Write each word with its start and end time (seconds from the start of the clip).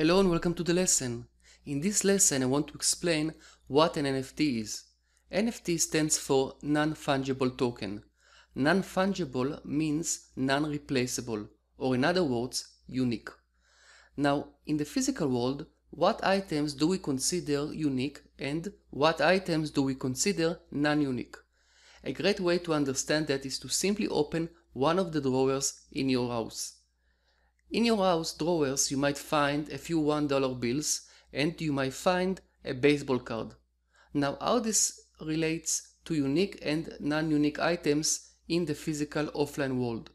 Hello 0.00 0.20
and 0.20 0.30
welcome 0.30 0.54
to 0.54 0.62
the 0.62 0.72
lesson. 0.72 1.26
In 1.66 1.80
this 1.80 2.04
lesson 2.04 2.44
I 2.44 2.46
want 2.46 2.68
to 2.68 2.74
explain 2.74 3.34
what 3.66 3.96
an 3.96 4.04
NFT 4.04 4.60
is. 4.60 4.84
NFT 5.32 5.80
stands 5.80 6.16
for 6.16 6.54
non-fungible 6.62 7.58
token. 7.58 8.04
Non-fungible 8.54 9.64
means 9.64 10.28
non-replaceable 10.36 11.48
or 11.78 11.96
in 11.96 12.04
other 12.04 12.22
words 12.22 12.74
unique. 12.86 13.28
Now 14.16 14.50
in 14.66 14.76
the 14.76 14.84
physical 14.84 15.26
world 15.26 15.66
what 15.90 16.24
items 16.24 16.74
do 16.74 16.86
we 16.86 16.98
consider 16.98 17.74
unique 17.74 18.20
and 18.38 18.72
what 18.90 19.20
items 19.20 19.72
do 19.72 19.82
we 19.82 19.96
consider 19.96 20.60
non-unique? 20.70 21.34
A 22.04 22.12
great 22.12 22.38
way 22.38 22.58
to 22.58 22.72
understand 22.72 23.26
that 23.26 23.44
is 23.44 23.58
to 23.58 23.68
simply 23.68 24.06
open 24.06 24.48
one 24.74 25.00
of 25.00 25.10
the 25.10 25.20
drawers 25.20 25.80
in 25.90 26.08
your 26.08 26.30
house. 26.30 26.77
In 27.70 27.84
your 27.84 27.98
house 27.98 28.32
drawers 28.32 28.90
you 28.90 28.96
might 28.96 29.18
find 29.18 29.68
a 29.68 29.76
few 29.76 30.00
$1 30.00 30.58
bills 30.58 31.02
and 31.34 31.60
you 31.60 31.70
might 31.70 31.92
find 31.92 32.40
a 32.64 32.72
baseball 32.72 33.18
card. 33.18 33.54
Now 34.14 34.38
how 34.40 34.60
this 34.60 35.00
relates 35.20 35.94
to 36.06 36.14
unique 36.14 36.58
and 36.62 36.96
non-unique 36.98 37.58
items 37.58 38.30
in 38.48 38.64
the 38.64 38.74
physical 38.74 39.26
offline 39.26 39.76
world. 39.76 40.08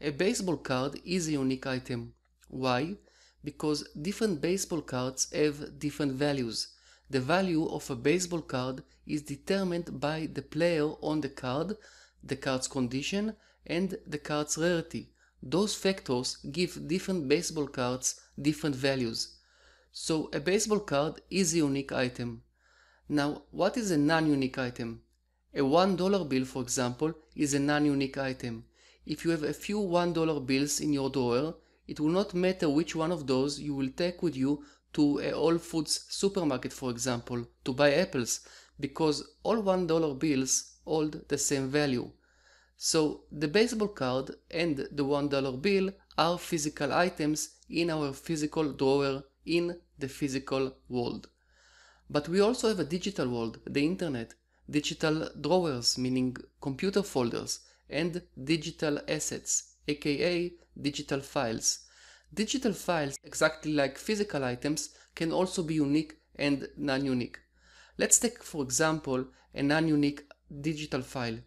A 0.00 0.10
baseball 0.10 0.56
card 0.56 0.98
is 1.04 1.28
a 1.28 1.32
unique 1.32 1.66
item. 1.66 2.14
Why? 2.48 2.96
Because 3.42 3.86
different 4.00 4.40
baseball 4.40 4.80
cards 4.80 5.30
have 5.32 5.78
different 5.78 6.12
values. 6.12 6.68
The 7.10 7.20
value 7.20 7.66
of 7.68 7.90
a 7.90 7.96
baseball 7.96 8.40
card 8.40 8.82
is 9.06 9.20
determined 9.20 10.00
by 10.00 10.30
the 10.32 10.40
player 10.40 10.88
on 11.02 11.20
the 11.20 11.28
card, 11.28 11.76
the 12.22 12.36
card's 12.36 12.66
condition, 12.66 13.36
and 13.66 13.98
the 14.06 14.18
card's 14.18 14.56
rarity. 14.56 15.10
Those 15.46 15.74
factors 15.74 16.38
give 16.50 16.88
different 16.88 17.28
baseball 17.28 17.66
cards 17.66 18.18
different 18.40 18.74
values. 18.74 19.36
So 19.92 20.30
a 20.32 20.40
baseball 20.40 20.80
card 20.80 21.20
is 21.30 21.52
a 21.52 21.58
unique 21.58 21.92
item. 21.92 22.42
Now, 23.10 23.42
what 23.50 23.76
is 23.76 23.90
a 23.90 23.98
non-unique 23.98 24.56
item? 24.56 25.02
A 25.54 25.60
$1 25.60 26.28
bill, 26.30 26.46
for 26.46 26.62
example, 26.62 27.12
is 27.36 27.52
a 27.52 27.58
non-unique 27.58 28.16
item. 28.16 28.64
If 29.04 29.22
you 29.26 29.32
have 29.32 29.42
a 29.42 29.52
few 29.52 29.80
$1 29.80 30.46
bills 30.46 30.80
in 30.80 30.94
your 30.94 31.10
drawer, 31.10 31.56
it 31.86 32.00
will 32.00 32.08
not 32.08 32.32
matter 32.32 32.70
which 32.70 32.96
one 32.96 33.12
of 33.12 33.26
those 33.26 33.60
you 33.60 33.74
will 33.74 33.90
take 33.90 34.22
with 34.22 34.34
you 34.34 34.64
to 34.94 35.18
a 35.18 35.32
Whole 35.32 35.58
Foods 35.58 36.06
supermarket, 36.08 36.72
for 36.72 36.90
example, 36.90 37.46
to 37.66 37.74
buy 37.74 37.92
apples, 37.92 38.40
because 38.80 39.22
all 39.42 39.62
$1 39.62 40.18
bills 40.18 40.78
hold 40.86 41.28
the 41.28 41.36
same 41.36 41.68
value. 41.68 42.10
So 42.76 43.24
the 43.30 43.48
baseball 43.48 43.88
card 43.88 44.30
and 44.50 44.76
the 44.76 45.04
$1 45.04 45.62
bill 45.62 45.92
are 46.18 46.38
physical 46.38 46.92
items 46.92 47.56
in 47.68 47.90
our 47.90 48.12
physical 48.12 48.72
drawer 48.72 49.24
in 49.46 49.78
the 49.98 50.08
physical 50.08 50.76
world. 50.88 51.28
But 52.10 52.28
we 52.28 52.40
also 52.40 52.68
have 52.68 52.80
a 52.80 52.84
digital 52.84 53.28
world, 53.28 53.60
the 53.66 53.84
internet, 53.84 54.34
digital 54.68 55.30
drawers, 55.40 55.98
meaning 55.98 56.36
computer 56.60 57.02
folders, 57.02 57.60
and 57.88 58.22
digital 58.42 58.98
assets, 59.08 59.74
aka 59.88 60.52
digital 60.80 61.20
files. 61.20 61.80
Digital 62.32 62.72
files, 62.72 63.16
exactly 63.22 63.72
like 63.72 63.96
physical 63.96 64.44
items, 64.44 64.90
can 65.14 65.32
also 65.32 65.62
be 65.62 65.74
unique 65.74 66.16
and 66.36 66.68
non-unique. 66.76 67.38
Let's 67.96 68.18
take 68.18 68.42
for 68.42 68.62
example 68.64 69.26
a 69.54 69.62
non-unique 69.62 70.24
digital 70.60 71.02
file. 71.02 71.38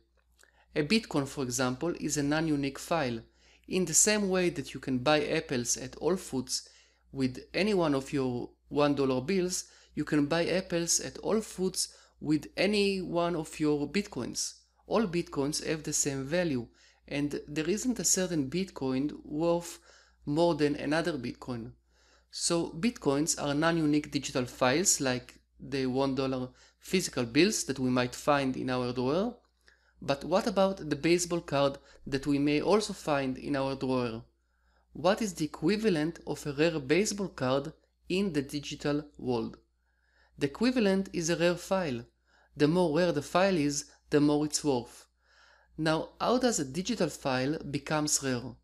A 0.76 0.84
Bitcoin, 0.84 1.28
for 1.28 1.44
example, 1.44 1.94
is 2.00 2.18
a 2.18 2.24
non-unique 2.24 2.80
file. 2.80 3.20
In 3.68 3.86
the 3.86 3.94
same 3.94 4.30
way 4.30 4.50
that 4.50 4.74
you 4.74 4.80
can 4.80 5.00
buy 5.00 5.26
apples 5.26 5.76
at 5.78 5.96
Whole 5.96 6.18
Foods 6.18 6.70
with 7.12 7.40
any 7.54 7.74
one 7.74 7.96
of 7.96 8.14
your 8.14 8.50
$1 8.72 9.26
bills, 9.26 9.66
you 9.96 10.04
can 10.06 10.28
buy 10.28 10.46
apples 10.46 11.00
at 11.00 11.18
Whole 11.18 11.42
Foods 11.42 11.94
with 12.20 12.48
any 12.56 13.02
one 13.02 13.36
of 13.36 13.60
your 13.60 13.88
Bitcoins. 13.90 14.54
All 14.86 15.06
Bitcoins 15.08 15.66
have 15.66 15.84
the 15.84 15.94
same 15.94 16.24
value 16.24 16.68
and 17.08 17.42
there 17.48 17.70
isn't 17.70 18.00
a 18.00 18.04
certain 18.04 18.50
Bitcoin 18.50 19.14
worth 19.24 19.80
more 20.26 20.56
than 20.56 20.76
another 20.76 21.14
Bitcoin. 21.14 21.72
So 22.32 22.70
Bitcoins 22.70 23.42
are 23.42 23.54
non-unique 23.54 24.12
digital 24.12 24.46
files 24.46 25.00
like 25.00 25.40
the 25.60 25.86
$1 25.86 26.50
physical 26.80 27.26
bills 27.26 27.64
that 27.64 27.80
we 27.80 27.90
might 27.90 28.14
find 28.14 28.56
in 28.56 28.70
our 28.70 28.94
drawer 28.94 29.38
but 30.02 30.24
what 30.24 30.48
about 30.48 30.90
the 30.90 30.96
baseball 30.96 31.42
card 31.42 31.78
that 32.06 32.28
we 32.28 32.38
may 32.40 32.62
also 32.62 32.94
find 32.94 33.38
in 33.38 33.56
our 33.56 33.76
drawer? 33.76 34.24
What 34.94 35.22
is 35.22 35.34
the 35.34 35.46
equivalent 35.46 36.20
of 36.26 36.46
a 36.46 36.54
rare 36.54 36.80
baseball 36.80 37.30
card 37.30 37.74
in 38.10 38.34
the 38.34 38.42
digital 38.42 39.06
world? 39.18 39.58
The 40.38 40.48
equivalent 40.48 41.10
is 41.14 41.30
a 41.30 41.36
rare 41.36 41.56
file. 41.56 42.06
The 42.56 42.68
more 42.68 42.98
rare 42.98 43.12
the 43.12 43.22
file 43.22 43.58
is, 43.58 43.86
the 44.10 44.22
more 44.22 44.46
it's 44.46 44.64
worth. 44.64 45.08
Now, 45.78 46.10
how 46.20 46.38
does 46.38 46.60
a 46.60 46.66
digital 46.66 47.10
file 47.10 47.60
becomes 47.60 48.24
rare? 48.24 48.56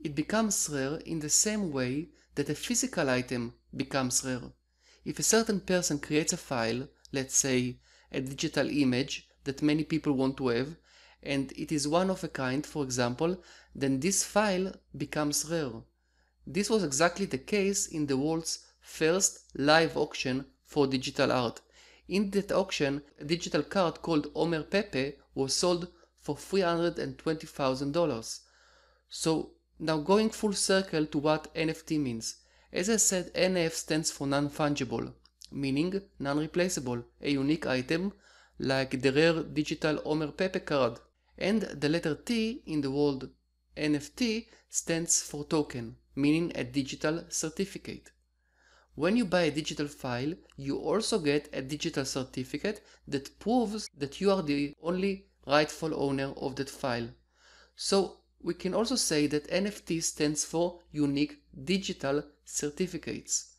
It 0.00 0.14
becomes 0.14 0.68
rare 0.68 0.96
in 0.96 1.20
the 1.20 1.28
same 1.28 1.72
way 1.72 2.10
that 2.34 2.48
a 2.48 2.54
physical 2.54 3.10
item 3.10 3.54
becomes 3.76 4.24
rare. 4.24 4.52
If 5.04 5.18
a 5.18 5.24
certain 5.24 5.60
person 5.60 5.98
creates 5.98 6.32
a 6.32 6.36
file, 6.36 6.88
let's 7.12 7.36
say 7.36 7.78
a 8.10 8.20
digital 8.20 8.68
image, 8.68 9.27
that 9.48 9.68
many 9.70 9.84
people 9.84 10.12
want 10.12 10.36
to 10.36 10.48
have 10.48 10.76
and 11.22 11.52
it 11.56 11.72
is 11.72 11.88
one 11.88 12.10
of 12.10 12.22
a 12.22 12.28
kind, 12.28 12.64
for 12.64 12.84
example, 12.84 13.42
then 13.74 13.98
this 14.00 14.22
file 14.22 14.72
becomes 14.96 15.50
rare. 15.50 15.72
This 16.46 16.70
was 16.70 16.84
exactly 16.84 17.26
the 17.26 17.38
case 17.38 17.88
in 17.88 18.06
the 18.06 18.16
world's 18.16 18.64
first 18.80 19.40
live 19.56 19.96
auction 19.96 20.46
for 20.64 20.86
digital 20.86 21.32
art. 21.32 21.60
In 22.08 22.30
that 22.30 22.52
auction, 22.52 23.02
a 23.18 23.24
digital 23.24 23.62
card 23.62 24.00
called 24.00 24.30
Homer 24.34 24.62
Pepe 24.62 25.14
was 25.34 25.54
sold 25.54 25.88
for 26.20 26.36
$320,000. 26.36 28.40
So 29.10 29.50
now 29.78 29.98
going 29.98 30.30
full 30.30 30.52
circle 30.52 31.06
to 31.06 31.18
what 31.18 31.54
NFT 31.54 32.00
means. 32.00 32.36
As 32.72 32.88
I 32.88 32.96
said, 32.96 33.34
NF 33.34 33.72
stands 33.72 34.10
for 34.10 34.26
non-fungible, 34.26 35.12
meaning 35.50 36.00
non-replaceable, 36.18 37.04
a 37.20 37.30
unique 37.30 37.66
item 37.66 38.12
like 38.58 39.00
the 39.02 39.12
rare 39.12 39.42
digital 39.42 39.96
Homer 39.98 40.32
Pepe 40.32 40.60
card. 40.60 40.98
And 41.36 41.62
the 41.62 41.88
letter 41.88 42.14
T 42.14 42.62
in 42.66 42.80
the 42.80 42.90
word 42.90 43.30
NFT 43.76 44.48
stands 44.68 45.22
for 45.22 45.44
token, 45.44 45.96
meaning 46.16 46.52
a 46.54 46.64
digital 46.64 47.24
certificate. 47.28 48.10
When 48.96 49.16
you 49.16 49.24
buy 49.24 49.42
a 49.42 49.50
digital 49.52 49.86
file, 49.86 50.34
you 50.56 50.76
also 50.78 51.20
get 51.20 51.48
a 51.52 51.62
digital 51.62 52.04
certificate 52.04 52.84
that 53.06 53.38
proves 53.38 53.88
that 53.96 54.20
you 54.20 54.32
are 54.32 54.42
the 54.42 54.74
only 54.82 55.26
rightful 55.46 55.94
owner 55.94 56.32
of 56.36 56.56
that 56.56 56.68
file. 56.68 57.08
So 57.76 58.18
we 58.42 58.54
can 58.54 58.74
also 58.74 58.96
say 58.96 59.28
that 59.28 59.48
NFT 59.50 60.02
stands 60.02 60.44
for 60.44 60.80
unique 60.90 61.42
digital 61.64 62.24
certificates. 62.44 63.54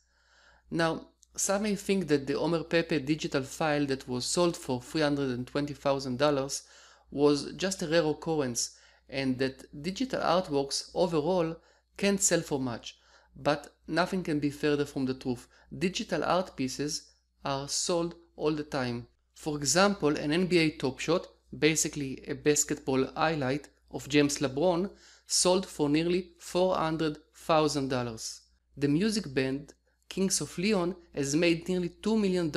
Now, 0.70 1.08
some 1.40 1.62
may 1.62 1.74
think 1.74 2.08
that 2.08 2.26
the 2.26 2.38
Homer 2.38 2.62
Pepe 2.62 2.98
digital 2.98 3.42
file 3.42 3.86
that 3.86 4.06
was 4.06 4.26
sold 4.26 4.54
for 4.54 4.78
$320,000 4.78 6.62
was 7.10 7.52
just 7.52 7.80
a 7.80 7.88
rare 7.88 8.04
occurrence 8.04 8.76
and 9.08 9.38
that 9.38 9.64
digital 9.82 10.20
artworks 10.20 10.90
overall 10.92 11.56
can't 11.96 12.20
sell 12.20 12.42
for 12.42 12.60
much. 12.60 12.98
But 13.34 13.74
nothing 13.88 14.22
can 14.22 14.38
be 14.38 14.50
further 14.50 14.84
from 14.84 15.06
the 15.06 15.14
truth. 15.14 15.48
Digital 15.78 16.22
art 16.24 16.56
pieces 16.56 17.14
are 17.42 17.68
sold 17.68 18.16
all 18.36 18.52
the 18.52 18.62
time. 18.62 19.06
For 19.32 19.56
example, 19.56 20.18
an 20.18 20.32
NBA 20.32 20.78
Top 20.78 20.98
Shot, 20.98 21.26
basically 21.58 22.22
a 22.28 22.34
basketball 22.34 23.06
highlight 23.16 23.70
of 23.90 24.10
James 24.10 24.40
LeBron, 24.40 24.90
sold 25.26 25.64
for 25.64 25.88
nearly 25.88 26.32
$400,000. 26.38 28.40
The 28.76 28.88
music 28.88 29.32
band 29.32 29.72
Kings 30.10 30.40
of 30.40 30.58
Leon 30.58 30.96
has 31.14 31.36
made 31.36 31.68
nearly 31.68 31.88
$2 31.88 32.20
million 32.20 32.50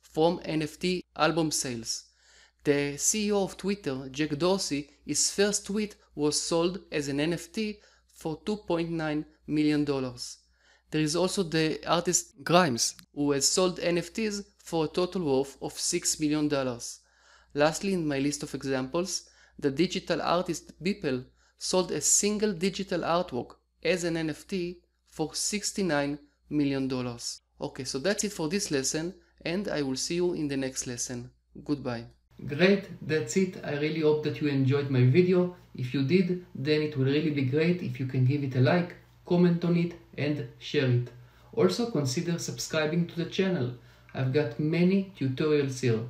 from 0.00 0.38
NFT 0.38 1.02
album 1.16 1.50
sales. 1.50 2.04
The 2.62 2.94
CEO 2.94 3.42
of 3.42 3.56
Twitter, 3.56 4.08
Jack 4.10 4.38
Dorsey, 4.38 4.90
his 5.04 5.30
first 5.32 5.66
tweet 5.66 5.96
was 6.14 6.40
sold 6.40 6.80
as 6.92 7.08
an 7.08 7.18
NFT 7.18 7.78
for 8.14 8.38
$2.9 8.38 9.24
million. 9.48 9.84
There 9.84 11.00
is 11.00 11.16
also 11.16 11.42
the 11.42 11.84
artist 11.86 12.44
Grimes, 12.44 12.94
who 13.12 13.32
has 13.32 13.48
sold 13.48 13.80
NFTs 13.80 14.44
for 14.58 14.84
a 14.84 14.88
total 14.88 15.24
worth 15.24 15.56
of 15.60 15.74
$6 15.74 16.20
million. 16.20 16.48
Lastly, 17.54 17.94
in 17.94 18.06
my 18.06 18.20
list 18.20 18.44
of 18.44 18.54
examples, 18.54 19.28
the 19.58 19.72
digital 19.72 20.22
artist 20.22 20.80
Beeple 20.82 21.24
sold 21.58 21.90
a 21.90 22.00
single 22.00 22.52
digital 22.52 23.00
artwork 23.00 23.56
as 23.82 24.04
an 24.04 24.14
NFT 24.14 24.76
for 25.08 25.30
$69 25.30 26.18
million 26.50 26.88
dollars. 26.88 27.40
Okay, 27.60 27.84
so 27.84 27.98
that's 27.98 28.24
it 28.24 28.32
for 28.32 28.48
this 28.48 28.70
lesson 28.70 29.14
and 29.44 29.68
I 29.68 29.82
will 29.82 29.96
see 29.96 30.16
you 30.16 30.34
in 30.34 30.48
the 30.48 30.56
next 30.56 30.86
lesson. 30.86 31.30
Goodbye. 31.64 32.06
Great, 32.46 32.84
that's 33.00 33.36
it. 33.36 33.64
I 33.64 33.72
really 33.72 34.00
hope 34.00 34.22
that 34.24 34.40
you 34.40 34.48
enjoyed 34.48 34.90
my 34.90 35.04
video. 35.04 35.56
If 35.74 35.94
you 35.94 36.02
did, 36.02 36.44
then 36.54 36.82
it 36.82 36.96
will 36.96 37.06
really 37.06 37.30
be 37.30 37.46
great 37.46 37.82
if 37.82 37.98
you 37.98 38.06
can 38.06 38.26
give 38.26 38.44
it 38.44 38.56
a 38.56 38.60
like, 38.60 38.94
comment 39.24 39.64
on 39.64 39.76
it 39.76 39.94
and 40.18 40.46
share 40.58 40.90
it. 40.90 41.08
Also 41.54 41.90
consider 41.90 42.38
subscribing 42.38 43.06
to 43.06 43.16
the 43.16 43.30
channel. 43.30 43.72
I've 44.14 44.32
got 44.32 44.60
many 44.60 45.12
tutorials 45.18 45.80
here. 45.80 46.00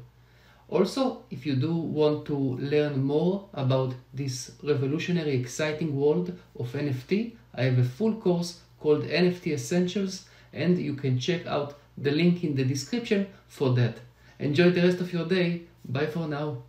Also, 0.68 1.22
if 1.30 1.46
you 1.46 1.54
do 1.54 1.74
want 1.74 2.26
to 2.26 2.36
learn 2.36 3.00
more 3.02 3.48
about 3.54 3.94
this 4.12 4.50
revolutionary 4.64 5.36
exciting 5.40 5.94
world 5.94 6.36
of 6.58 6.72
NFT, 6.72 7.36
I 7.54 7.62
have 7.64 7.78
a 7.78 7.84
full 7.84 8.14
course 8.14 8.62
called 8.80 9.04
NFT 9.04 9.52
Essentials 9.52 10.26
and 10.52 10.78
you 10.78 10.94
can 10.94 11.18
check 11.18 11.46
out 11.46 11.78
the 11.96 12.10
link 12.10 12.44
in 12.44 12.54
the 12.54 12.64
description 12.64 13.26
for 13.48 13.70
that. 13.74 13.98
Enjoy 14.38 14.70
the 14.70 14.82
rest 14.82 15.00
of 15.00 15.12
your 15.12 15.26
day. 15.26 15.62
Bye 15.84 16.06
for 16.06 16.26
now. 16.28 16.62